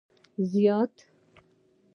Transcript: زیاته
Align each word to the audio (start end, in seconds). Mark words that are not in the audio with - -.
زیاته 0.51 0.95